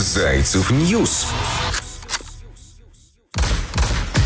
Зайцев 0.00 0.70
News. 0.70 1.26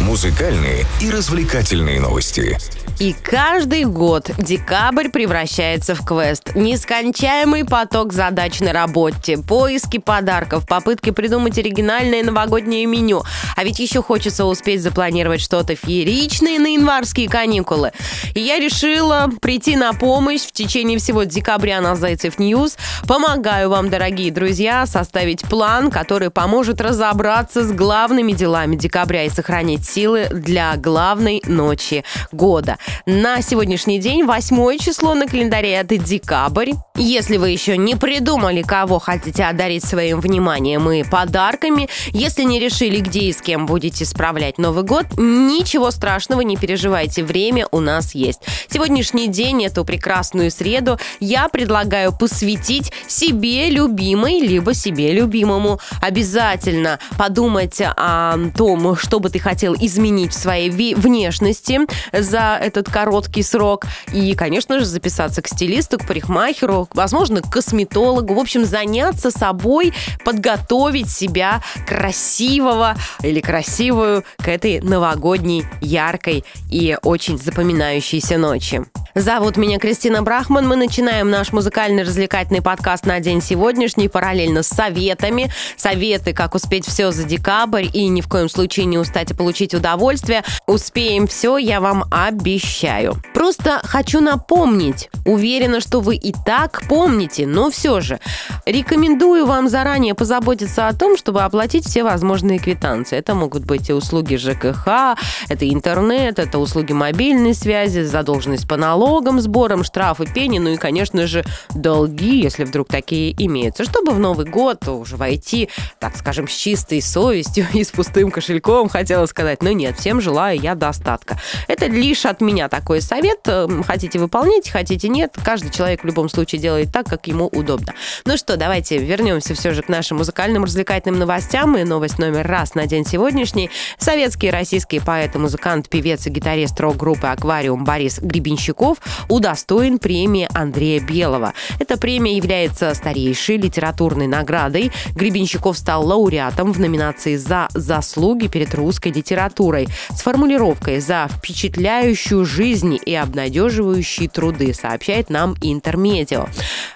Музыкальные 0.03 0.85
и 1.01 1.11
развлекательные 1.11 2.01
новости. 2.01 2.58
И 2.99 3.15
каждый 3.15 3.85
год 3.85 4.31
декабрь 4.37 5.08
превращается 5.08 5.94
в 5.94 6.05
квест. 6.05 6.55
Нескончаемый 6.55 7.65
поток 7.65 8.12
задач 8.12 8.61
на 8.61 8.73
работе, 8.73 9.39
поиски 9.39 9.99
подарков, 9.99 10.67
попытки 10.69 11.11
придумать 11.11 11.59
оригинальное 11.59 12.23
новогоднее 12.23 12.87
меню. 12.87 13.23
А 13.57 13.65
ведь 13.65 13.79
еще 13.79 14.03
хочется 14.03 14.45
успеть 14.45 14.83
запланировать 14.83 15.41
что-то 15.41 15.75
фееричное 15.75 16.59
на 16.59 16.75
январские 16.75 17.29
каникулы. 17.29 17.93
И 18.34 18.41
я 18.41 18.59
решила 18.59 19.30
прийти 19.41 19.75
на 19.75 19.95
помощь 19.95 20.43
в 20.43 20.53
течение 20.53 20.98
всего 20.98 21.25
декабря 21.25 21.80
на 21.80 21.96
Зайцев 21.96 22.39
News. 22.39 22.77
Помогаю 23.09 23.71
вам, 23.71 23.91
дорогие 23.91 24.30
друзья, 24.30 24.87
составить 24.87 25.43
план, 25.43 25.91
который 25.91 26.30
поможет 26.30 26.80
разобраться 26.80 27.64
с 27.64 27.73
главными 27.73 28.32
делами 28.32 28.77
декабря 28.77 29.25
и 29.25 29.31
сохранить 29.31 29.89
силы 29.89 30.02
для 30.31 30.77
главной 30.77 31.43
ночи 31.47 32.05
года. 32.33 32.79
На 33.06 33.42
сегодняшний 33.42 33.98
день 33.98 34.25
восьмое 34.25 34.78
число 34.78 35.15
на 35.15 35.27
календаре 35.27 35.73
это 35.73 35.97
декабрь. 35.97 36.73
Если 36.97 37.37
вы 37.37 37.51
еще 37.51 37.77
не 37.77 37.97
придумали, 37.97 38.62
кого 38.62 38.98
хотите 38.98 39.45
одарить 39.45 39.84
своим 39.84 40.20
вниманием 40.20 40.91
и 40.91 41.02
подарками, 41.02 41.88
если 42.12 42.42
не 42.42 42.61
решили, 42.61 43.01
где 43.01 43.20
и 43.20 43.33
с 43.33 43.41
кем 43.41 43.66
будете 43.66 44.05
справлять 44.05 44.59
Новый 44.59 44.84
год, 44.84 45.06
ничего 45.16 45.91
страшного, 45.91 46.42
не 46.42 46.56
переживайте, 46.56 47.25
время 47.25 47.66
у 47.70 47.80
нас 47.80 48.14
есть. 48.14 48.41
Сегодняшний 48.69 49.28
день, 49.28 49.64
эту 49.64 49.84
прекрасную 49.84 50.50
среду, 50.50 50.98
я 51.20 51.48
предлагаю 51.48 52.12
посвятить 52.12 52.92
себе 53.09 53.70
любимой, 53.70 54.41
либо 54.41 54.75
себе 54.75 55.12
любимому. 55.12 55.80
Обязательно 56.00 56.98
подумайте 57.16 57.92
о 57.97 58.37
том, 58.56 58.97
что 58.97 59.20
бы 59.20 59.31
ты 59.31 59.39
хотел 59.39 59.75
изменить 59.84 60.33
в 60.33 60.38
своей 60.38 60.70
внешности 60.70 61.80
за 62.12 62.58
этот 62.61 62.91
короткий 62.91 63.42
срок. 63.42 63.86
И, 64.12 64.34
конечно 64.34 64.78
же, 64.78 64.84
записаться 64.84 65.42
к 65.42 65.48
стилисту, 65.48 65.98
к 65.98 66.06
парикмахеру, 66.06 66.88
возможно, 66.94 67.42
к 67.42 67.50
косметологу. 67.50 68.34
В 68.34 68.38
общем, 68.38 68.64
заняться 68.64 69.30
собой, 69.30 69.92
подготовить 70.25 71.10
себя 71.10 71.62
красивого 71.86 72.94
или 73.22 73.41
красивую 73.41 74.25
к 74.38 74.48
этой 74.48 74.80
новогодней, 74.80 75.64
яркой 75.80 76.44
и 76.70 76.97
очень 77.03 77.38
запоминающейся 77.38 78.38
ночи. 78.38 78.84
Зовут 79.14 79.58
меня 79.58 79.78
Кристина 79.78 80.22
Брахман. 80.22 80.66
Мы 80.66 80.74
начинаем 80.74 81.28
наш 81.28 81.52
музыкальный 81.52 82.02
развлекательный 82.02 82.62
подкаст 82.62 83.05
на 83.05 83.20
день 83.20 83.42
сегодняшний 83.42 84.08
параллельно 84.08 84.62
с 84.62 84.69
советами. 84.69 85.50
Советы, 85.77 86.32
как 86.32 86.54
успеть 86.54 86.86
все 86.86 87.10
за 87.10 87.24
декабрь 87.24 87.84
и 87.92 88.08
ни 88.08 88.22
в 88.22 88.28
коем 88.28 88.48
случае 88.48 88.86
не 88.86 88.96
устать 88.96 89.30
и 89.30 89.34
получить 89.34 89.74
удовольствие. 89.74 90.44
Успеем 90.66 91.27
все, 91.27 91.58
я 91.58 91.82
вам 91.82 92.04
обещаю. 92.10 93.16
Просто 93.34 93.82
хочу 93.84 94.20
напомнить. 94.20 95.10
Уверена, 95.26 95.80
что 95.80 96.00
вы 96.00 96.16
и 96.16 96.32
так 96.32 96.82
помните, 96.88 97.47
но 97.47 97.70
все 97.70 98.00
же 98.00 98.19
рекомендую 98.64 99.44
вам 99.44 99.69
заранее 99.69 100.14
позаботиться 100.14 100.88
о 100.88 100.94
том, 100.94 101.19
чтобы 101.19 101.42
оплатить 101.42 101.86
все 101.86 102.02
возможные 102.02 102.58
квитанции. 102.58 103.19
Это 103.19 103.34
могут 103.34 103.66
быть 103.66 103.91
и 103.91 103.92
услуги 103.92 104.36
ЖКХ, 104.36 105.19
это 105.50 105.69
интернет, 105.69 106.38
это 106.38 106.58
услуги 106.58 106.92
мобильной 106.92 107.54
связи, 107.54 108.00
задолженность 108.00 108.66
по 108.66 108.76
налогам, 108.76 109.02
налогам, 109.03 109.41
сбором, 109.41 109.83
штрафы, 109.83 110.27
пени, 110.27 110.61
ну 110.61 110.70
и, 110.70 110.77
конечно 110.77 111.27
же, 111.27 111.45
долги, 111.75 112.41
если 112.41 112.62
вдруг 112.62 112.86
такие 112.86 113.34
имеются, 113.44 113.84
чтобы 113.84 114.12
в 114.12 114.19
Новый 114.20 114.47
год 114.47 114.86
уже 114.86 115.17
войти, 115.17 115.69
так 115.98 116.17
скажем, 116.17 116.47
с 116.47 116.53
чистой 116.53 117.03
совестью 117.03 117.67
и 117.75 117.83
с 117.83 117.91
пустым 117.91 118.31
кошельком, 118.31 118.89
хотела 118.89 119.27
сказать. 119.27 119.61
Но 119.61 119.72
нет, 119.72 119.98
всем 119.98 120.20
желаю 120.20 120.61
я 120.61 120.77
достатка. 120.77 121.41
Это 121.67 121.86
лишь 121.86 122.25
от 122.27 122.41
меня 122.41 122.69
такой 122.69 123.00
совет. 123.00 123.41
Эм, 123.47 123.82
хотите 123.82 124.21
выполнять, 124.21 124.71
хотите 124.71 125.09
нет. 125.09 125.34
Каждый 125.44 125.71
человек 125.72 126.03
в 126.03 126.06
любом 126.06 126.28
случае 126.28 126.60
делает 126.60 126.93
так, 126.93 127.06
как 127.06 127.26
ему 127.26 127.49
удобно. 127.49 127.94
Ну 128.25 128.37
что, 128.37 128.56
давайте 128.56 128.99
вернемся 128.99 129.55
все 129.55 129.72
же 129.72 129.82
к 129.82 129.88
нашим 129.88 130.19
музыкальным 130.19 130.62
развлекательным 130.62 131.19
новостям. 131.19 131.76
И 131.76 131.82
новость 131.82 132.19
номер 132.19 132.47
раз 132.47 132.76
на 132.76 132.87
день 132.87 133.05
сегодняшний. 133.05 133.69
Советский 133.99 134.47
и 134.47 134.50
российский 134.50 135.00
поэт, 135.00 135.34
музыкант, 135.34 135.88
певец 135.88 136.26
и 136.26 136.31
гитарист 136.31 136.78
рок-группы 136.78 137.26
«Аквариум» 137.26 137.84
Борис 137.84 138.21
Гребенщиков 138.21 138.91
Песков 138.92 138.98
удостоен 139.28 139.98
премии 139.98 140.48
Андрея 140.53 141.00
Белого. 141.00 141.53
Эта 141.78 141.97
премия 141.97 142.36
является 142.36 142.94
старейшей 142.94 143.56
литературной 143.56 144.26
наградой. 144.26 144.92
Гребенщиков 145.14 145.78
стал 145.78 146.06
лауреатом 146.06 146.72
в 146.72 146.80
номинации 146.80 147.36
«За 147.36 147.69
заслуги 147.75 148.48
перед 148.48 148.75
русской 148.75 149.08
литературой» 149.12 149.88
с 150.10 150.22
формулировкой 150.22 151.00
«За 151.00 151.28
впечатляющую 151.28 152.44
жизнь 152.44 152.98
и 153.04 153.14
обнадеживающие 153.14 154.28
труды», 154.28 154.75
сообщает 154.75 155.31
нам 155.31 155.54
Интермедио. 155.62 156.47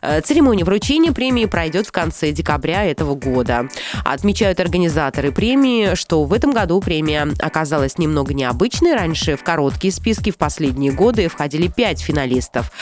Э, 0.02 0.20
церемония 0.20 0.64
вручения 0.64 1.12
премии 1.12 1.46
пройдет 1.46 1.86
в 1.86 1.92
конце 1.92 2.32
декабря 2.32 2.84
этого 2.84 3.14
года. 3.14 3.68
Отмечают 4.04 4.60
организаторы 4.60 5.32
премии, 5.32 5.94
что 5.94 6.24
в 6.24 6.32
этом 6.32 6.52
году 6.52 6.80
премия 6.80 7.28
оказалась 7.38 7.98
немного 7.98 8.34
необычной. 8.34 8.94
Раньше 8.94 9.36
в 9.36 9.42
короткие 9.42 9.92
списки 9.92 10.30
в 10.30 10.36
последние 10.36 10.92
годы 10.92 11.28
входили 11.28 11.68
пять 11.68 11.85
пять 11.86 12.02
финалистов. 12.02 12.72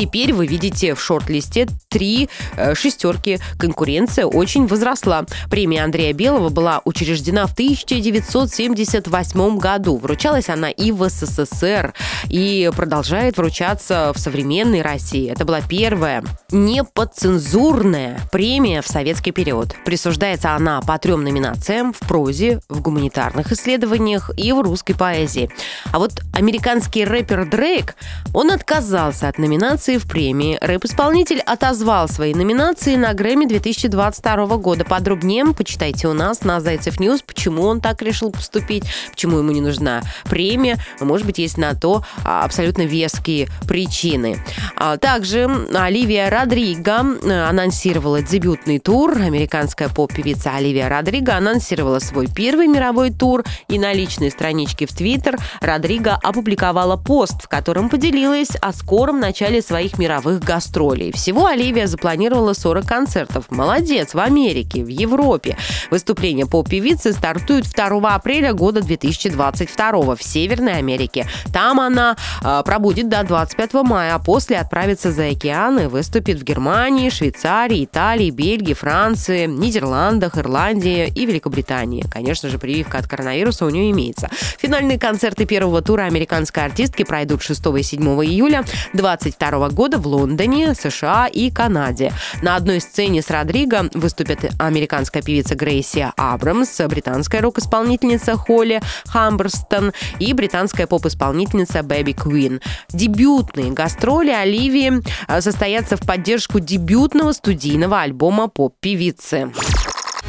Теперь 0.00 0.32
вы 0.32 0.46
видите 0.46 0.94
в 0.94 1.02
шорт-листе 1.02 1.68
три 1.90 2.30
э, 2.56 2.74
шестерки. 2.74 3.38
Конкуренция 3.58 4.24
очень 4.24 4.66
возросла. 4.66 5.26
Премия 5.50 5.84
Андрея 5.84 6.14
Белого 6.14 6.48
была 6.48 6.80
учреждена 6.86 7.46
в 7.46 7.52
1978 7.52 9.58
году. 9.58 9.98
Вручалась 9.98 10.48
она 10.48 10.70
и 10.70 10.90
в 10.90 11.06
СССР, 11.06 11.92
и 12.28 12.70
продолжает 12.74 13.36
вручаться 13.36 14.12
в 14.14 14.18
современной 14.18 14.80
России. 14.80 15.30
Это 15.30 15.44
была 15.44 15.60
первая 15.60 16.24
неподцензурная 16.50 18.20
премия 18.32 18.80
в 18.80 18.88
советский 18.88 19.32
период. 19.32 19.76
Присуждается 19.84 20.54
она 20.54 20.80
по 20.80 20.98
трем 20.98 21.24
номинациям 21.24 21.92
в 21.92 21.98
прозе, 21.98 22.60
в 22.70 22.80
гуманитарных 22.80 23.52
исследованиях 23.52 24.30
и 24.38 24.50
в 24.52 24.62
русской 24.62 24.94
поэзии. 24.94 25.50
А 25.92 25.98
вот 25.98 26.22
американский 26.32 27.04
рэпер 27.04 27.50
Дрейк, 27.50 27.96
он 28.32 28.50
отказался 28.50 29.28
от 29.28 29.36
номинации 29.36 29.89
номинации 29.90 29.98
в 29.98 30.06
премии. 30.06 30.58
Рэп-исполнитель 30.60 31.40
отозвал 31.40 32.08
свои 32.08 32.34
номинации 32.34 32.96
на 32.96 33.12
Грэмми 33.12 33.46
2022 33.46 34.56
года. 34.58 34.84
Подробнее 34.84 35.44
почитайте 35.56 36.08
у 36.08 36.12
нас 36.12 36.42
на 36.44 36.60
Зайцев 36.60 37.00
News, 37.00 37.22
почему 37.22 37.62
он 37.62 37.80
так 37.80 38.02
решил 38.02 38.30
поступить, 38.30 38.84
почему 39.10 39.38
ему 39.38 39.50
не 39.50 39.60
нужна 39.60 40.02
премия. 40.24 40.76
Может 41.00 41.26
быть, 41.26 41.38
есть 41.38 41.58
на 41.58 41.74
то 41.74 42.04
а, 42.24 42.44
абсолютно 42.44 42.82
веские 42.82 43.48
причины. 43.66 44.38
А, 44.76 44.96
также 44.96 45.48
Оливия 45.74 46.30
Родриго 46.30 47.04
э, 47.22 47.48
анонсировала 47.48 48.22
дебютный 48.22 48.78
тур. 48.78 49.16
Американская 49.16 49.88
поп-певица 49.88 50.54
Оливия 50.56 50.88
Родриго 50.88 51.36
анонсировала 51.36 51.98
свой 51.98 52.26
первый 52.26 52.66
мировой 52.66 53.10
тур. 53.10 53.44
И 53.68 53.78
на 53.78 53.92
личной 53.92 54.30
страничке 54.30 54.86
в 54.86 54.92
Твиттер 54.92 55.38
Родриго 55.60 56.18
опубликовала 56.22 56.96
пост, 56.96 57.42
в 57.42 57.48
котором 57.48 57.88
поделилась 57.88 58.50
о 58.60 58.72
скором 58.72 59.20
начале 59.20 59.62
своих 59.70 59.98
мировых 59.98 60.40
гастролей. 60.40 61.12
Всего 61.12 61.46
Оливия 61.46 61.86
запланировала 61.86 62.54
40 62.54 62.84
концертов. 62.84 63.44
Молодец! 63.50 64.14
В 64.14 64.18
Америке, 64.18 64.82
в 64.82 64.88
Европе. 64.88 65.56
Выступление 65.92 66.44
поп-певицы 66.44 67.12
стартует 67.12 67.70
2 67.70 68.12
апреля 68.12 68.52
года 68.52 68.80
2022 68.80 70.16
в 70.16 70.22
Северной 70.24 70.72
Америке. 70.72 71.28
Там 71.52 71.78
она 71.78 72.16
э, 72.42 72.62
пробудет 72.64 73.08
до 73.08 73.22
25 73.22 73.74
мая, 73.84 74.16
а 74.16 74.18
после 74.18 74.58
отправится 74.58 75.12
за 75.12 75.28
океан 75.28 75.78
и 75.78 75.86
выступит 75.86 76.40
в 76.40 76.42
Германии, 76.42 77.08
Швейцарии, 77.08 77.84
Италии, 77.84 78.30
Бельгии, 78.30 78.74
Франции, 78.74 79.46
Нидерландах, 79.46 80.36
Ирландии 80.36 81.12
и 81.14 81.26
Великобритании. 81.26 82.04
Конечно 82.10 82.48
же, 82.48 82.58
прививка 82.58 82.98
от 82.98 83.06
коронавируса 83.06 83.66
у 83.66 83.70
нее 83.70 83.92
имеется. 83.92 84.30
Финальные 84.58 84.98
концерты 84.98 85.44
первого 85.44 85.80
тура 85.80 86.02
американской 86.02 86.64
артистки 86.64 87.04
пройдут 87.04 87.42
6 87.42 87.66
и 87.78 87.82
7 87.84 88.02
июля. 88.24 88.64
22 88.94 89.59
года 89.68 89.98
в 89.98 90.06
Лондоне, 90.06 90.74
США 90.74 91.26
и 91.26 91.50
Канаде. 91.50 92.12
На 92.42 92.56
одной 92.56 92.80
сцене 92.80 93.22
с 93.22 93.30
Родриго 93.30 93.90
выступят 93.94 94.50
американская 94.58 95.22
певица 95.22 95.54
Грейси 95.54 96.12
Абрамс, 96.16 96.80
британская 96.88 97.40
рок-исполнительница 97.40 98.36
Холли 98.36 98.80
Хамберстон 99.06 99.92
и 100.18 100.32
британская 100.32 100.86
поп-исполнительница 100.86 101.82
Baby 101.82 102.12
Queen. 102.12 102.60
Дебютные 102.90 103.72
гастроли 103.72 104.30
Оливии 104.30 105.02
э, 105.28 105.40
состоятся 105.40 105.96
в 105.96 106.00
поддержку 106.00 106.60
дебютного 106.60 107.32
студийного 107.32 108.00
альбома 108.00 108.48
поп-певицы. 108.48 109.52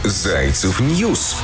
Зайцев 0.03 0.79
News 0.79 1.37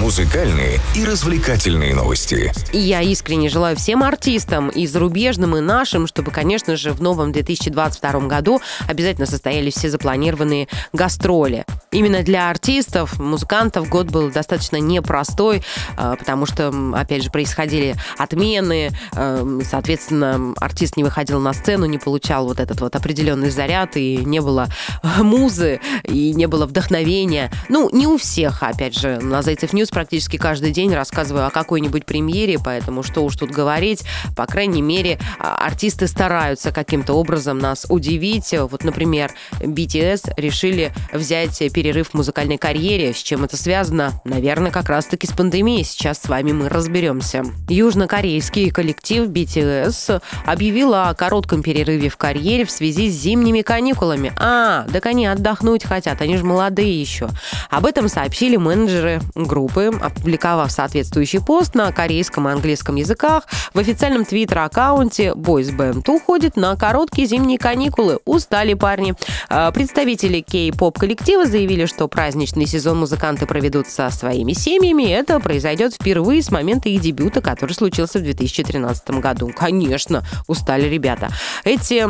Музыкальные 0.00 0.80
и 0.96 1.04
развлекательные 1.04 1.94
новости. 1.94 2.50
Я 2.72 3.02
искренне 3.02 3.50
желаю 3.50 3.76
всем 3.76 4.02
артистам, 4.02 4.70
и 4.70 4.86
зарубежным, 4.86 5.58
и 5.58 5.60
нашим, 5.60 6.06
чтобы, 6.06 6.30
конечно 6.30 6.74
же, 6.74 6.92
в 6.92 7.02
новом 7.02 7.32
2022 7.32 8.20
году 8.20 8.62
обязательно 8.88 9.26
состоялись 9.26 9.74
все 9.74 9.90
запланированные 9.90 10.68
гастроли. 10.94 11.66
Именно 11.90 12.22
для 12.22 12.48
артистов, 12.48 13.18
музыкантов 13.18 13.90
год 13.90 14.06
был 14.06 14.30
достаточно 14.30 14.76
непростой, 14.76 15.62
а, 15.98 16.16
потому 16.16 16.46
что, 16.46 16.72
опять 16.94 17.22
же, 17.22 17.30
происходили 17.30 17.94
отмены, 18.16 18.92
а, 19.14 19.46
соответственно, 19.68 20.54
артист 20.56 20.96
не 20.96 21.04
выходил 21.04 21.40
на 21.40 21.52
сцену, 21.52 21.84
не 21.84 21.98
получал 21.98 22.46
вот 22.46 22.58
этот 22.58 22.80
вот 22.80 22.96
определенный 22.96 23.50
заряд, 23.50 23.98
и 23.98 24.16
не 24.24 24.40
было 24.40 24.68
музы, 25.18 25.78
и 26.04 26.32
не 26.32 26.46
было 26.46 26.64
вдохновения. 26.64 27.52
Ну, 27.68 27.90
не 27.92 28.06
у 28.06 28.16
всех, 28.16 28.62
опять 28.62 28.98
же, 28.98 29.18
на 29.20 29.42
Зайцев 29.42 29.74
News 29.74 29.89
практически 29.90 30.36
каждый 30.36 30.70
день 30.70 30.94
рассказываю 30.94 31.46
о 31.46 31.50
какой-нибудь 31.50 32.06
премьере, 32.06 32.58
поэтому 32.62 33.02
что 33.02 33.24
уж 33.24 33.36
тут 33.36 33.50
говорить, 33.50 34.04
по 34.36 34.46
крайней 34.46 34.82
мере, 34.82 35.18
а, 35.38 35.56
артисты 35.56 36.06
стараются 36.06 36.72
каким-то 36.72 37.14
образом 37.14 37.58
нас 37.58 37.86
удивить. 37.88 38.52
Вот, 38.52 38.84
например, 38.84 39.32
BTS 39.60 40.32
решили 40.36 40.92
взять 41.12 41.58
перерыв 41.72 42.10
в 42.10 42.14
музыкальной 42.14 42.58
карьере. 42.58 43.12
С 43.12 43.18
чем 43.18 43.44
это 43.44 43.56
связано? 43.56 44.12
Наверное, 44.24 44.70
как 44.70 44.88
раз-таки 44.88 45.26
с 45.26 45.32
пандемией. 45.32 45.84
Сейчас 45.84 46.18
с 46.18 46.28
вами 46.28 46.52
мы 46.52 46.68
разберемся. 46.68 47.44
Южнокорейский 47.68 48.70
коллектив 48.70 49.28
BTS 49.28 50.22
объявил 50.46 50.94
о 50.94 51.14
коротком 51.14 51.62
перерыве 51.62 52.08
в 52.08 52.16
карьере 52.16 52.64
в 52.64 52.70
связи 52.70 53.10
с 53.10 53.14
зимними 53.14 53.62
каникулами. 53.62 54.32
А, 54.36 54.86
так 54.92 55.06
они 55.06 55.26
отдохнуть 55.26 55.84
хотят, 55.84 56.20
они 56.20 56.36
же 56.36 56.44
молодые 56.44 57.00
еще. 57.00 57.28
Об 57.70 57.86
этом 57.86 58.08
сообщили 58.08 58.56
менеджеры 58.56 59.20
группы, 59.34 59.79
опубликовав 59.88 60.70
соответствующий 60.70 61.40
пост 61.40 61.74
на 61.74 61.90
корейском 61.92 62.48
и 62.48 62.52
английском 62.52 62.96
языках. 62.96 63.44
В 63.74 63.78
официальном 63.78 64.24
твиттер-аккаунте 64.24 65.32
Boys 65.32 65.74
Band 65.76 66.08
уходит 66.10 66.56
на 66.56 66.76
короткие 66.76 67.26
зимние 67.26 67.58
каникулы. 67.58 68.18
Устали 68.24 68.74
парни. 68.74 69.14
А, 69.48 69.70
представители 69.72 70.40
кей-поп 70.40 70.98
коллектива 70.98 71.46
заявили, 71.46 71.86
что 71.86 72.08
праздничный 72.08 72.66
сезон 72.66 72.98
музыканты 73.00 73.46
проведут 73.46 73.88
со 73.88 74.10
своими 74.10 74.52
семьями. 74.52 75.10
Это 75.10 75.40
произойдет 75.40 75.94
впервые 75.94 76.42
с 76.42 76.50
момента 76.50 76.88
их 76.88 77.00
дебюта, 77.00 77.40
который 77.40 77.72
случился 77.72 78.18
в 78.18 78.22
2013 78.22 79.10
году. 79.20 79.50
Конечно, 79.56 80.22
устали 80.46 80.88
ребята. 80.88 81.30
Эти 81.64 82.00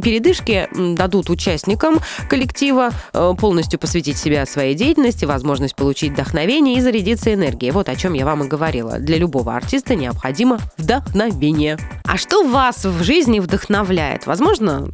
передышки 0.00 0.68
дадут 0.72 1.30
участникам 1.30 1.98
коллектива 2.28 2.90
э, 3.12 3.34
полностью 3.38 3.78
посвятить 3.78 4.18
себя 4.18 4.46
своей 4.46 4.74
деятельности, 4.74 5.24
возможность 5.24 5.74
получить 5.74 6.12
вдохновение 6.12 6.76
и 6.76 6.80
зарядиться 7.00 7.32
энергией. 7.32 7.72
Вот 7.72 7.88
о 7.88 7.96
чем 7.96 8.12
я 8.12 8.26
вам 8.26 8.44
и 8.44 8.48
говорила. 8.48 8.98
Для 8.98 9.16
любого 9.16 9.56
артиста 9.56 9.94
необходимо 9.94 10.58
вдохновение. 10.76 11.78
А 12.04 12.18
что 12.18 12.44
вас 12.44 12.84
в 12.84 13.02
жизни 13.02 13.40
вдохновляет? 13.40 14.26
Возможно, 14.26 14.88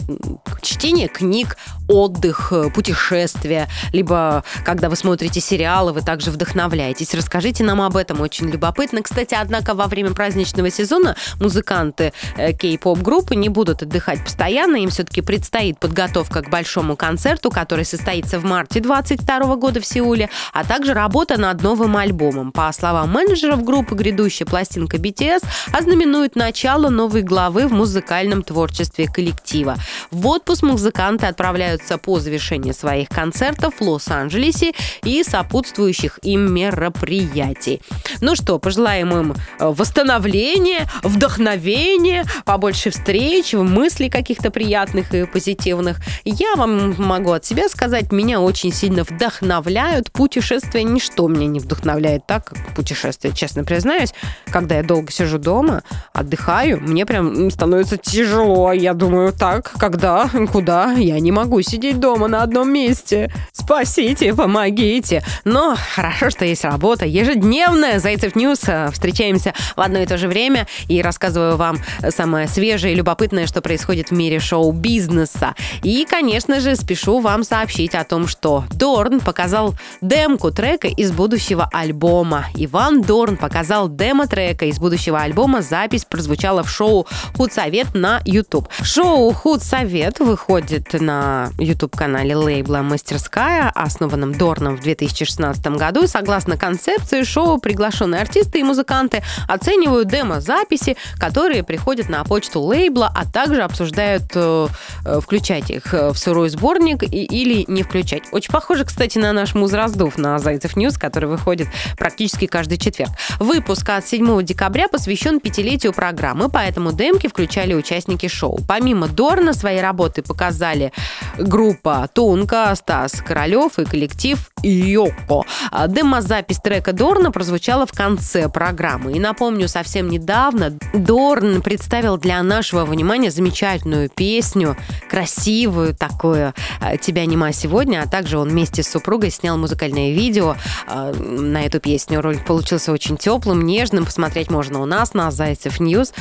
чтение 0.61 1.09
книг, 1.09 1.57
отдых, 1.89 2.53
э, 2.53 2.71
путешествия, 2.71 3.69
либо 3.93 4.45
когда 4.65 4.89
вы 4.89 4.97
смотрите 4.97 5.41
сериалы, 5.41 5.93
вы 5.93 6.03
также 6.03 6.31
вдохновляетесь. 6.31 7.15
Расскажите 7.15 7.65
нам 7.65 7.81
об 7.81 7.97
этом, 7.97 8.21
очень 8.21 8.49
любопытно. 8.49 9.03
Кстати, 9.03 9.35
однако 9.35 9.75
во 9.75 9.87
время 9.87 10.13
праздничного 10.13 10.71
сезона 10.71 11.17
музыканты 11.41 12.13
э, 12.37 12.53
кей-поп 12.53 12.99
группы 12.99 13.37
не 13.37 13.49
будут 13.49 13.83
отдыхать 13.83 14.25
постоянно, 14.25 14.77
им 14.77 14.91
все-таки 14.91 15.21
предстоит 15.21 15.79
подготовка 15.79 16.43
к 16.43 16.51
большому 16.51 16.97
концерту, 16.97 17.51
который 17.51 17.85
состоится 17.85 18.39
в 18.39 18.45
марте 18.45 18.81
2022 18.81 19.57
года 19.57 19.81
в 19.81 19.87
Сеуле, 19.87 20.29
а 20.53 20.65
также 20.65 20.93
работа 20.95 21.41
над 21.41 21.63
новым 21.63 21.97
альбомом. 21.97 22.53
По 22.53 22.73
словам 22.73 23.13
менеджеров 23.13 23.63
группы, 23.63 23.95
грядущая 23.95 24.47
пластинка 24.47 24.97
BTS 24.97 25.45
ознаменует 25.73 26.37
начало 26.37 26.89
новой 26.89 27.23
главы 27.23 27.69
в 27.69 27.73
музыкальном 27.73 28.43
творчестве 28.43 29.07
коллектива. 29.07 29.77
В 30.11 30.27
отпуск 30.47 30.63
музыканты 30.63 31.27
отправляются 31.27 31.99
по 31.99 32.21
завершении 32.21 32.71
своих 32.71 33.09
концертов 33.09 33.75
в 33.81 33.83
Лос-Анджелесе 33.83 34.75
и 35.03 35.25
сопутствующих 35.25 36.21
им 36.23 36.55
мероприятий. 36.55 37.83
Ну 38.21 38.37
что, 38.37 38.61
пожелаем 38.61 39.11
им 39.11 39.35
э, 39.59 39.67
восстановления, 39.67 40.89
вдохновения, 41.03 42.25
побольше 42.45 42.91
встреч, 42.91 43.55
мыслей 43.55 44.09
каких-то 44.09 44.53
приятных 44.53 45.13
и 45.13 45.27
позитивных. 45.27 45.99
Я 46.25 46.55
вам 46.55 46.95
могу 46.97 47.33
от 47.33 47.45
себя 47.45 47.69
сказать, 47.69 48.13
меня 48.13 48.41
очень 48.41 48.73
сильно 48.73 49.03
вдохновляют 49.03 50.13
путешествия. 50.13 50.85
Ничто 50.85 51.27
меня 51.27 51.49
не 51.49 51.59
вдохновляет 51.59 52.25
так, 52.25 52.45
как 52.45 52.75
путешествия, 52.77 53.33
честно 53.33 53.65
признаюсь. 53.65 54.15
Когда 54.53 54.77
я 54.77 54.85
долго 54.85 55.11
сижу 55.11 55.39
дома, 55.39 55.83
отдыхаю, 56.13 56.81
мне 56.81 57.05
прям 57.05 57.51
становится 57.51 57.97
тяжело. 57.97 58.73
Я 58.73 58.95
думаю, 58.95 59.33
так, 59.33 59.73
когда, 59.77 60.31
куда? 60.53 60.93
Я 60.93 61.19
не 61.21 61.33
могу 61.33 61.63
сидеть 61.63 61.99
дома 61.99 62.29
на 62.29 62.43
одном 62.43 62.73
месте. 62.73 63.33
Спасите, 63.53 64.35
помогите. 64.35 65.23
Но 65.45 65.77
хорошо, 65.95 66.31
что 66.31 66.45
есть 66.45 66.65
работа 66.65 67.07
ежедневная. 67.07 67.99
Зайцев 67.99 68.37
News. 68.37 68.61
Встречаемся 68.93 69.55
в 69.77 69.81
одно 69.81 70.01
и 70.01 70.07
то 70.07 70.19
же 70.19 70.29
время 70.29 70.67
и 70.89 71.01
рассказываю 71.01 71.57
вам 71.57 71.79
самое 72.11 72.49
свежее 72.49 72.93
и 72.93 72.97
любопытное, 72.97 73.47
что 73.47 73.63
происходит 73.63 74.11
в 74.11 74.13
мире 74.13 74.41
шоу-бизнеса. 74.41 75.55
И, 75.83 76.07
конечно 76.09 76.61
же, 76.61 76.77
спешу 76.77 77.21
вам 77.21 77.43
сообщить 77.45 77.95
о 77.95 78.05
том, 78.05 78.27
что 78.27 78.65
Дорн 78.73 79.21
показал 79.21 79.75
демку 80.01 80.51
трека 80.51 80.89
из 80.89 81.13
будущего 81.13 81.69
альбома. 81.73 82.47
Иван 82.55 83.03
Дорн 83.03 83.37
показал 83.37 83.89
демо-трека 83.89 84.67
из 84.67 84.79
будущего 84.79 85.21
альбома. 85.21 85.63
Запись 85.63 86.05
прозвучала 86.05 86.63
в 86.63 86.71
шоу 86.71 87.07
«Худсовет» 87.37 87.95
на 87.95 88.21
YouTube. 88.25 88.69
Шоу 88.83 89.33
«Худсовет» 89.33 90.21
выходит 90.27 90.93
на 90.93 91.51
YouTube-канале 91.57 92.35
лейбла 92.35 92.79
«Мастерская», 92.79 93.71
основанном 93.73 94.35
Дорном 94.35 94.77
в 94.77 94.81
2016 94.81 95.65
году. 95.69 96.09
Согласно 96.09 96.57
концепции 96.57 97.23
шоу, 97.23 97.59
приглашенные 97.59 98.23
артисты 98.23 98.59
и 98.59 98.63
музыканты 98.65 99.23
оценивают 99.47 100.09
демо-записи, 100.09 100.97
которые 101.19 101.63
приходят 101.63 102.09
на 102.09 102.25
почту 102.25 102.61
лейбла, 102.61 103.11
а 103.15 103.25
также 103.25 103.63
обсуждают, 103.63 104.25
э, 104.35 104.67
э, 105.05 105.21
включать 105.21 105.71
их 105.71 105.93
в 105.93 106.17
сырой 106.17 106.49
сборник 106.49 107.05
и, 107.05 107.25
или 107.25 107.65
не 107.69 107.85
включать. 107.85 108.25
Очень 108.33 108.53
похоже, 108.53 108.85
кстати, 108.85 109.19
на 109.19 109.33
наш 109.33 109.55
муз-раздув 109.55 110.19
на 110.19 110.41
Зайцев 110.41 110.77
News, 110.77 110.99
который 110.99 111.29
выходит 111.29 111.69
практически 111.97 112.47
каждый 112.47 112.79
четверг. 112.79 113.13
Выпуск 113.39 113.89
от 113.91 114.07
7 114.07 114.43
декабря 114.43 114.89
посвящен 114.89 115.39
пятилетию 115.39 115.93
программы, 115.93 116.49
поэтому 116.49 116.93
демки 116.93 117.29
включали 117.29 117.75
участники 117.75 118.27
шоу. 118.27 118.59
Помимо 118.67 119.07
Дорна 119.07 119.53
свои 119.53 119.81
работы 119.81 120.16
показали 120.23 120.93
группа 121.39 122.09
Тунка, 122.13 122.75
Стас 122.75 123.13
Королев 123.27 123.79
и 123.79 123.85
коллектив 123.85 124.39
Йоко. 124.63 125.43
Демозапись 125.89 126.59
трека 126.59 126.93
Дорна 126.93 127.31
прозвучала 127.31 127.87
в 127.87 127.93
конце 127.93 128.49
программы. 128.49 129.13
И 129.13 129.21
напомню, 129.21 129.69
совсем 129.69 130.09
недавно 130.09 130.71
Дорн 130.93 131.63
представил 131.63 132.17
для 132.17 132.43
нашего 132.43 132.85
внимания 132.85 133.31
замечательную 133.31 134.09
песню, 134.09 134.77
красивую 135.09 135.95
такую 135.95 136.53
«Тебя 137.01 137.27
нема 137.27 137.53
сегодня», 137.53 138.03
а 138.03 138.09
также 138.09 138.39
он 138.39 138.49
вместе 138.49 138.83
с 138.83 138.89
супругой 138.89 139.31
снял 139.31 139.57
музыкальное 139.57 140.13
видео 140.13 140.57
на 140.89 141.65
эту 141.65 141.81
песню. 141.81 142.21
Ролик 142.21 142.45
получился 142.45 142.93
очень 142.93 143.17
теплым, 143.17 143.65
нежным. 143.65 144.05
Посмотреть 144.05 144.51
можно 144.51 144.81
у 144.81 144.87
нас 144.87 145.15
на 145.15 145.31
Зайцев 145.31 145.81
News. 145.81 146.13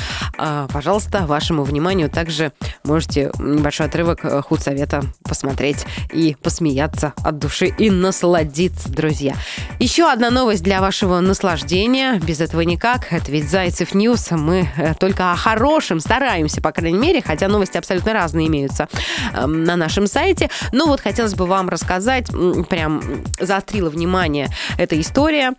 Пожалуйста, 0.72 1.26
вашему 1.26 1.64
вниманию 1.64 2.10
также 2.10 2.52
можете 2.84 3.32
небольшой 3.38 3.85
отрывок 3.86 4.24
э, 4.24 4.42
худсовета 4.42 5.02
посмотреть 5.22 5.86
и 6.12 6.36
посмеяться 6.42 7.12
от 7.24 7.38
души 7.38 7.66
и 7.66 7.90
насладиться, 7.90 8.90
друзья. 8.90 9.34
Еще 9.78 10.10
одна 10.10 10.30
новость 10.30 10.62
для 10.62 10.80
вашего 10.80 11.20
наслаждения. 11.20 12.20
Без 12.20 12.40
этого 12.40 12.60
никак. 12.60 13.12
Это 13.12 13.30
ведь 13.32 13.50
Зайцев 13.50 13.94
News. 13.94 14.30
Мы 14.30 14.68
э, 14.76 14.94
только 14.94 15.32
о 15.32 15.36
хорошем 15.36 16.00
стараемся, 16.00 16.60
по 16.60 16.72
крайней 16.72 16.98
мере, 16.98 17.22
хотя 17.22 17.48
новости 17.48 17.76
абсолютно 17.76 18.12
разные 18.12 18.48
имеются 18.48 18.88
эм, 19.34 19.64
на 19.64 19.76
нашем 19.76 20.06
сайте. 20.06 20.50
Но 20.72 20.86
вот 20.86 21.00
хотелось 21.00 21.34
бы 21.34 21.46
вам 21.46 21.68
рассказать, 21.68 22.26
прям 22.68 23.02
заострила 23.40 23.90
внимание 23.90 24.48
эта 24.78 25.00
история. 25.00 25.54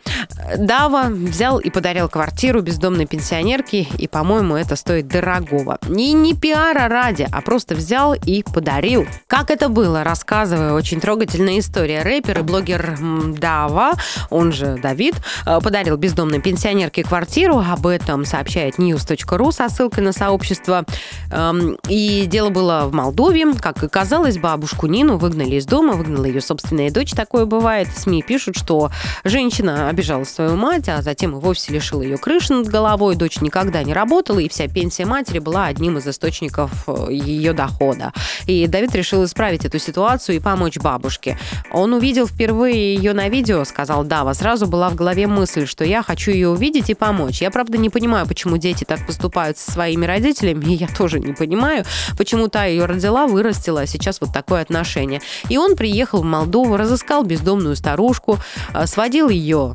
Дава 0.57 1.05
взял 1.09 1.59
и 1.59 1.69
подарил 1.69 2.09
квартиру 2.09 2.61
бездомной 2.61 3.05
пенсионерке, 3.05 3.87
и, 3.97 4.07
по-моему, 4.07 4.55
это 4.55 4.75
стоит 4.75 5.07
дорогого. 5.07 5.79
И 5.87 6.13
не 6.13 6.33
пиара 6.33 6.87
ради, 6.87 7.27
а 7.31 7.41
просто 7.41 7.75
взял 7.75 8.13
и 8.25 8.43
подарил. 8.43 9.05
Как 9.27 9.51
это 9.51 9.69
было, 9.69 10.03
рассказываю, 10.03 10.73
очень 10.73 10.99
трогательная 10.99 11.59
история. 11.59 12.01
Рэпер 12.03 12.39
и 12.39 12.41
блогер 12.41 12.97
Дава, 13.37 13.93
он 14.29 14.51
же 14.51 14.77
Давид, 14.81 15.15
э, 15.45 15.59
подарил 15.61 15.97
бездомной 15.97 16.41
пенсионерке 16.41 17.03
квартиру. 17.03 17.59
Об 17.59 17.87
этом 17.87 18.25
сообщает 18.25 18.77
news.ru 18.79 19.51
со 19.51 19.69
ссылкой 19.69 20.03
на 20.03 20.11
сообщество. 20.11 20.85
Эм, 21.31 21.77
и 21.87 22.25
дело 22.27 22.49
было 22.49 22.85
в 22.87 22.93
Молдове. 22.93 23.53
Как 23.59 23.83
оказалось, 23.83 24.37
бабушку 24.37 24.87
Нину 24.87 25.17
выгнали 25.17 25.55
из 25.55 25.65
дома, 25.65 25.93
выгнала 25.93 26.25
ее 26.25 26.41
собственная 26.41 26.91
дочь. 26.91 27.11
Такое 27.11 27.45
бывает. 27.45 27.87
СМИ 27.95 28.23
пишут, 28.23 28.57
что 28.57 28.91
женщина 29.23 29.89
обижала 29.89 30.23
свою 30.23 30.55
мать, 30.55 30.89
а 30.89 31.01
затем 31.01 31.35
и 31.37 31.39
вовсе 31.39 31.73
лишила 31.73 32.01
ее 32.01 32.17
крыши 32.17 32.53
над 32.53 32.67
головой. 32.67 33.15
Дочь 33.15 33.41
никогда 33.41 33.83
не 33.83 33.93
работала, 33.93 34.39
и 34.39 34.49
вся 34.49 34.67
пенсия 34.67 35.05
матери 35.05 35.39
была 35.39 35.65
одним 35.65 35.97
из 35.97 36.07
источников 36.07 36.71
э, 36.87 37.07
ее 37.11 37.53
дохода. 37.53 38.06
И 38.45 38.67
Давид 38.67 38.95
решил 38.95 39.23
исправить 39.25 39.65
эту 39.65 39.79
ситуацию 39.79 40.37
и 40.37 40.39
помочь 40.39 40.77
бабушке. 40.77 41.37
Он 41.71 41.93
увидел 41.93 42.27
впервые 42.27 42.95
ее 42.95 43.13
на 43.13 43.29
видео, 43.29 43.63
сказал 43.65 44.03
Дава. 44.03 44.33
Сразу 44.33 44.67
была 44.67 44.89
в 44.89 44.95
голове 44.95 45.27
мысль, 45.27 45.65
что 45.65 45.83
я 45.83 46.03
хочу 46.03 46.31
ее 46.31 46.49
увидеть 46.49 46.89
и 46.89 46.93
помочь. 46.93 47.41
Я, 47.41 47.51
правда, 47.51 47.77
не 47.77 47.89
понимаю, 47.89 48.27
почему 48.27 48.57
дети 48.57 48.83
так 48.83 49.05
поступают 49.05 49.57
со 49.57 49.71
своими 49.71 50.05
родителями, 50.05 50.65
и 50.65 50.73
я 50.75 50.87
тоже 50.87 51.19
не 51.19 51.33
понимаю, 51.33 51.85
почему 52.17 52.47
та 52.47 52.65
ее 52.65 52.85
родила, 52.85 53.27
вырастила, 53.27 53.81
а 53.81 53.87
сейчас 53.87 54.21
вот 54.21 54.33
такое 54.33 54.61
отношение. 54.61 55.21
И 55.49 55.57
он 55.57 55.75
приехал 55.75 56.21
в 56.21 56.25
Молдову, 56.25 56.77
разыскал 56.77 57.23
бездомную 57.23 57.75
старушку, 57.75 58.39
э, 58.73 58.85
сводил 58.87 59.29
ее 59.29 59.73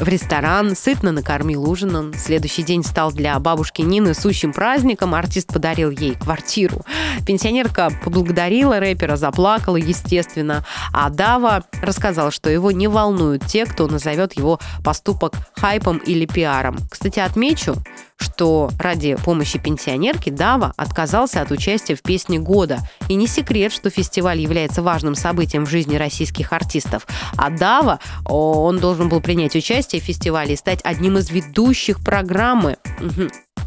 в 0.00 0.08
ресторан, 0.08 0.74
сытно 0.74 1.12
накормил 1.12 1.68
ужином. 1.68 2.12
Следующий 2.14 2.62
день 2.62 2.82
стал 2.82 3.12
для 3.12 3.38
бабушки 3.38 3.82
Нины 3.82 4.14
сущим 4.14 4.52
праздником. 4.52 5.14
Артист 5.14 5.48
подарил 5.48 5.90
ей 5.90 6.14
квартиру. 6.14 6.82
Пенсионерка 7.26 7.90
поблагодарила 8.02 8.80
рэпера, 8.80 9.16
заплакала, 9.16 9.76
естественно. 9.76 10.64
А 10.92 11.10
Дава 11.10 11.64
рассказал, 11.82 12.30
что 12.30 12.48
его 12.50 12.70
не 12.70 12.88
волнуют 12.88 13.44
те, 13.46 13.66
кто 13.66 13.86
назовет 13.86 14.32
его 14.32 14.58
поступок 14.82 15.34
хайпом 15.56 15.98
или 15.98 16.26
пиаром. 16.26 16.78
Кстати, 16.90 17.20
отмечу, 17.20 17.76
что 18.20 18.70
ради 18.78 19.16
помощи 19.16 19.58
пенсионерке 19.58 20.30
Дава 20.30 20.72
отказался 20.76 21.42
от 21.42 21.50
участия 21.50 21.94
в 21.94 22.02
«Песне 22.02 22.38
года». 22.38 22.78
И 23.08 23.14
не 23.14 23.26
секрет, 23.26 23.72
что 23.72 23.90
фестиваль 23.90 24.40
является 24.40 24.82
важным 24.82 25.14
событием 25.14 25.66
в 25.66 25.70
жизни 25.70 25.96
российских 25.96 26.52
артистов. 26.52 27.06
А 27.36 27.50
Дава, 27.50 27.98
он 28.24 28.78
должен 28.78 29.08
был 29.08 29.20
принять 29.20 29.56
участие 29.56 30.00
в 30.00 30.04
фестивале 30.04 30.54
и 30.54 30.56
стать 30.56 30.80
одним 30.84 31.18
из 31.18 31.30
ведущих 31.30 32.00
программы. 32.00 32.76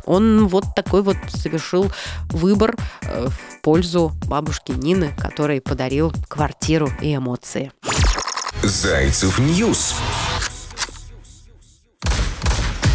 Он 0.05 0.48
вот 0.48 0.65
такой 0.75 1.01
вот 1.01 1.17
совершил 1.29 1.89
выбор 2.29 2.75
э, 3.03 3.27
в 3.27 3.62
пользу 3.62 4.12
бабушки 4.25 4.74
Нины, 4.74 5.13
которой 5.17 5.62
подарил 5.62 6.12
квартиру 6.27 6.91
и 7.01 7.15
эмоции. 7.15 7.72
Зайцев 8.63 9.39
News 9.39 9.95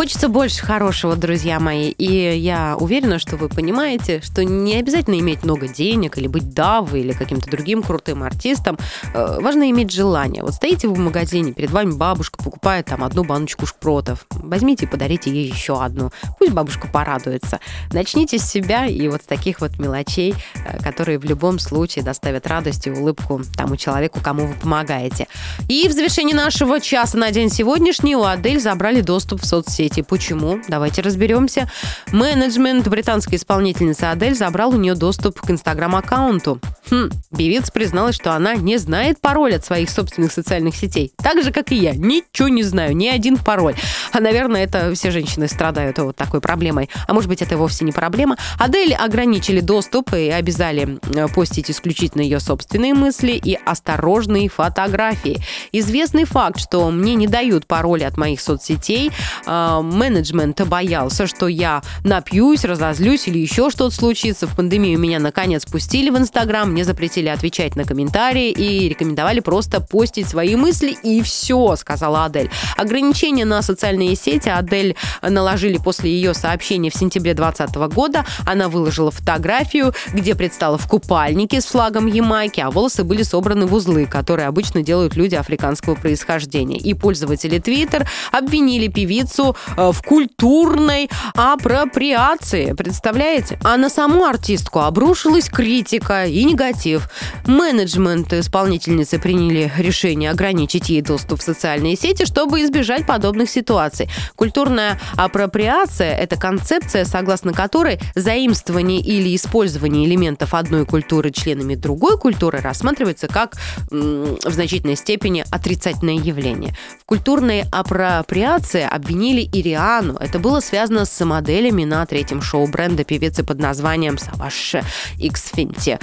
Хочется 0.00 0.30
больше 0.30 0.64
хорошего, 0.64 1.14
друзья 1.14 1.60
мои. 1.60 1.90
И 1.90 2.34
я 2.38 2.74
уверена, 2.80 3.18
что 3.18 3.36
вы 3.36 3.50
понимаете, 3.50 4.22
что 4.22 4.42
не 4.42 4.76
обязательно 4.76 5.18
иметь 5.18 5.42
много 5.44 5.68
денег 5.68 6.16
или 6.16 6.26
быть 6.26 6.54
давой 6.54 7.02
или 7.02 7.12
каким-то 7.12 7.50
другим 7.50 7.82
крутым 7.82 8.22
артистом. 8.22 8.78
Э, 9.12 9.36
важно 9.42 9.68
иметь 9.68 9.92
желание. 9.92 10.42
Вот 10.42 10.54
стоите 10.54 10.88
вы 10.88 10.94
в 10.94 10.98
магазине, 11.00 11.52
перед 11.52 11.70
вами 11.70 11.90
бабушка 11.90 12.42
покупает 12.42 12.86
там 12.86 13.04
одну 13.04 13.24
баночку 13.24 13.66
шпротов. 13.66 14.24
Возьмите 14.30 14.86
и 14.86 14.88
подарите 14.88 15.30
ей 15.30 15.50
еще 15.50 15.84
одну. 15.84 16.12
Пусть 16.38 16.52
бабушка 16.52 16.88
порадуется. 16.88 17.60
Начните 17.92 18.38
с 18.38 18.48
себя 18.48 18.86
и 18.86 19.06
вот 19.06 19.24
с 19.24 19.26
таких 19.26 19.60
вот 19.60 19.78
мелочей, 19.78 20.34
э, 20.64 20.82
которые 20.82 21.18
в 21.18 21.24
любом 21.24 21.58
случае 21.58 22.06
доставят 22.06 22.46
радость 22.46 22.86
и 22.86 22.90
улыбку 22.90 23.42
тому 23.54 23.76
человеку, 23.76 24.18
кому 24.22 24.46
вы 24.46 24.54
помогаете. 24.54 25.26
И 25.68 25.86
в 25.88 25.92
завершении 25.92 26.32
нашего 26.32 26.80
часа 26.80 27.18
на 27.18 27.30
день 27.30 27.50
сегодняшний 27.50 28.16
у 28.16 28.22
Адель 28.22 28.60
забрали 28.60 29.02
доступ 29.02 29.42
в 29.42 29.46
соцсети 29.46 29.89
соцсети. 29.90 30.02
Почему? 30.02 30.60
Давайте 30.68 31.02
разберемся. 31.02 31.70
Менеджмент 32.12 32.88
британской 32.88 33.36
исполнительницы 33.36 34.04
Адель 34.04 34.34
забрал 34.34 34.70
у 34.70 34.76
нее 34.76 34.94
доступ 34.94 35.40
к 35.40 35.50
инстаграм-аккаунту. 35.50 36.60
Хм, 36.90 37.10
певица 37.36 37.70
призналась, 37.72 38.14
что 38.14 38.34
она 38.34 38.54
не 38.54 38.78
знает 38.78 39.20
пароль 39.20 39.54
от 39.54 39.64
своих 39.64 39.90
собственных 39.90 40.32
социальных 40.32 40.74
сетей. 40.74 41.12
Так 41.16 41.42
же, 41.42 41.52
как 41.52 41.72
и 41.72 41.76
я. 41.76 41.92
Ничего 41.92 42.48
не 42.48 42.62
знаю, 42.62 42.96
ни 42.96 43.08
один 43.08 43.36
пароль. 43.36 43.74
А, 44.12 44.20
наверное, 44.20 44.64
это 44.64 44.92
все 44.94 45.10
женщины 45.10 45.48
страдают 45.48 45.98
вот 45.98 46.16
такой 46.16 46.40
проблемой. 46.40 46.88
А 47.06 47.12
может 47.12 47.28
быть, 47.28 47.42
это 47.42 47.56
вовсе 47.56 47.84
не 47.84 47.92
проблема. 47.92 48.36
Адель 48.58 48.94
ограничили 48.94 49.60
доступ 49.60 50.14
и 50.14 50.28
обязали 50.30 50.98
э, 51.14 51.28
постить 51.28 51.70
исключительно 51.70 52.22
ее 52.22 52.40
собственные 52.40 52.94
мысли 52.94 53.32
и 53.32 53.58
осторожные 53.64 54.48
фотографии. 54.48 55.38
Известный 55.72 56.24
факт, 56.24 56.58
что 56.60 56.90
мне 56.90 57.14
не 57.14 57.26
дают 57.26 57.66
пароли 57.66 58.04
от 58.04 58.16
моих 58.16 58.40
соцсетей, 58.40 59.12
а, 59.46 59.79
менеджмент 59.82 60.60
боялся, 60.66 61.26
что 61.26 61.48
я 61.48 61.82
напьюсь, 62.04 62.64
разозлюсь 62.64 63.26
или 63.28 63.38
еще 63.38 63.70
что-то 63.70 63.94
случится. 63.94 64.46
В 64.46 64.56
пандемию 64.56 64.98
меня 64.98 65.18
наконец 65.18 65.64
пустили 65.64 66.10
в 66.10 66.18
Инстаграм, 66.18 66.70
мне 66.70 66.84
запретили 66.84 67.28
отвечать 67.28 67.76
на 67.76 67.84
комментарии 67.84 68.50
и 68.50 68.88
рекомендовали 68.88 69.40
просто 69.40 69.80
постить 69.80 70.28
свои 70.28 70.56
мысли 70.56 70.96
и 71.02 71.22
все, 71.22 71.76
сказала 71.76 72.24
Адель. 72.26 72.50
Ограничения 72.76 73.44
на 73.44 73.62
социальные 73.62 74.16
сети 74.16 74.48
Адель 74.48 74.96
наложили 75.22 75.78
после 75.78 76.10
ее 76.10 76.34
сообщения 76.34 76.90
в 76.90 76.94
сентябре 76.94 77.34
2020 77.34 77.94
года. 77.94 78.24
Она 78.46 78.68
выложила 78.68 79.10
фотографию, 79.10 79.94
где 80.12 80.34
предстала 80.34 80.78
в 80.78 80.86
купальнике 80.86 81.60
с 81.60 81.66
флагом 81.66 82.06
Ямайки, 82.06 82.60
а 82.60 82.70
волосы 82.70 83.04
были 83.04 83.22
собраны 83.22 83.66
в 83.66 83.74
узлы, 83.74 84.06
которые 84.06 84.48
обычно 84.48 84.82
делают 84.82 85.16
люди 85.16 85.34
африканского 85.34 85.94
происхождения. 85.94 86.78
И 86.78 86.94
пользователи 86.94 87.58
Twitter 87.58 88.06
обвинили 88.32 88.88
певицу 88.88 89.56
в 89.76 90.02
культурной 90.02 91.10
апроприации. 91.34 92.72
Представляете? 92.72 93.58
А 93.62 93.76
на 93.76 93.88
саму 93.88 94.24
артистку 94.24 94.80
обрушилась 94.80 95.48
критика 95.48 96.26
и 96.26 96.44
негатив. 96.44 97.08
Менеджмент 97.46 98.32
исполнительницы 98.32 99.18
приняли 99.18 99.70
решение 99.78 100.30
ограничить 100.30 100.88
ей 100.88 101.02
доступ 101.02 101.40
в 101.40 101.42
социальные 101.42 101.96
сети, 101.96 102.24
чтобы 102.24 102.62
избежать 102.62 103.06
подобных 103.06 103.50
ситуаций. 103.50 104.08
Культурная 104.36 105.00
апроприация– 105.16 106.16
это 106.18 106.36
концепция, 106.36 107.04
согласно 107.04 107.52
которой 107.52 108.00
заимствование 108.14 109.00
или 109.00 109.34
использование 109.34 110.06
элементов 110.06 110.54
одной 110.54 110.86
культуры 110.86 111.30
членами 111.30 111.74
другой 111.74 112.18
культуры 112.18 112.60
рассматривается 112.60 113.28
как 113.28 113.56
в 113.90 114.50
значительной 114.50 114.96
степени 114.96 115.44
отрицательное 115.50 116.14
явление. 116.14 116.74
В 117.00 117.04
культурной 117.04 117.64
апроприации 117.70 118.82
обвинили 118.82 119.42
и 119.42 119.59
Риану. 119.62 120.16
Это 120.16 120.38
было 120.38 120.60
связано 120.60 121.04
с 121.04 121.24
моделями 121.24 121.84
на 121.84 122.04
третьем 122.06 122.42
шоу 122.42 122.66
бренда 122.66 123.04
певицы 123.04 123.44
под 123.44 123.58
названием 123.58 124.18
Savage 124.18 124.76
X 125.18 125.52
Fenty. 125.54 126.00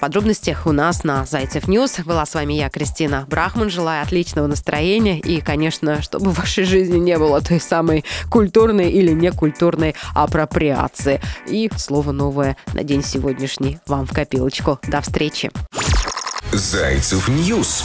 Подробности 0.00 0.56
у 0.64 0.72
нас 0.72 1.04
на 1.04 1.24
Зайцев 1.24 1.68
News. 1.68 1.98
Была 2.04 2.26
с 2.26 2.34
вами 2.34 2.54
я, 2.54 2.68
Кристина 2.68 3.26
Брахман. 3.28 3.70
Желаю 3.70 4.02
отличного 4.02 4.46
настроения 4.46 5.18
и, 5.18 5.40
конечно, 5.40 6.02
чтобы 6.02 6.30
в 6.30 6.38
вашей 6.38 6.64
жизни 6.64 6.98
не 6.98 7.18
было 7.18 7.40
той 7.40 7.60
самой 7.60 8.04
культурной 8.30 8.90
или 8.90 9.12
некультурной 9.12 9.94
апроприации. 10.14 11.20
И 11.46 11.70
слово 11.76 12.12
новое 12.12 12.56
на 12.74 12.82
день 12.82 13.02
сегодняшний 13.02 13.78
вам 13.86 14.06
в 14.06 14.12
копилочку. 14.12 14.78
До 14.86 15.00
встречи. 15.00 15.50
Зайцев 16.52 17.28
News 17.28 17.84